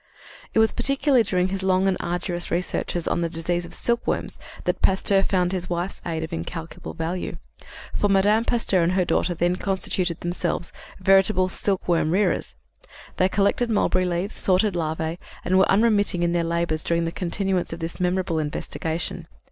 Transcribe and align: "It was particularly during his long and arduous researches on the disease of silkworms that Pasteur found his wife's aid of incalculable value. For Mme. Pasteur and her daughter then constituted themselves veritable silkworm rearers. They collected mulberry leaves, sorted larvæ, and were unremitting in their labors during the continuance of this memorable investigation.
"It 0.55 0.57
was 0.57 0.71
particularly 0.71 1.21
during 1.21 1.49
his 1.49 1.61
long 1.61 1.87
and 1.87 1.95
arduous 1.99 2.49
researches 2.49 3.07
on 3.07 3.21
the 3.21 3.29
disease 3.29 3.65
of 3.65 3.73
silkworms 3.75 4.39
that 4.63 4.81
Pasteur 4.81 5.21
found 5.21 5.51
his 5.51 5.69
wife's 5.69 6.01
aid 6.07 6.23
of 6.23 6.33
incalculable 6.33 6.95
value. 6.95 7.37
For 7.93 8.09
Mme. 8.09 8.41
Pasteur 8.45 8.81
and 8.81 8.93
her 8.93 9.05
daughter 9.05 9.35
then 9.35 9.57
constituted 9.57 10.21
themselves 10.21 10.71
veritable 10.99 11.49
silkworm 11.49 12.09
rearers. 12.09 12.55
They 13.17 13.29
collected 13.29 13.69
mulberry 13.69 14.05
leaves, 14.05 14.33
sorted 14.33 14.73
larvæ, 14.73 15.19
and 15.45 15.59
were 15.59 15.69
unremitting 15.69 16.23
in 16.23 16.31
their 16.31 16.43
labors 16.43 16.81
during 16.83 17.03
the 17.03 17.11
continuance 17.11 17.71
of 17.71 17.79
this 17.79 17.99
memorable 17.99 18.39
investigation. 18.39 19.27